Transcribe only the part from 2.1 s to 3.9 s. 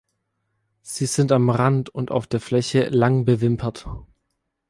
der Fläche lang bewimpert.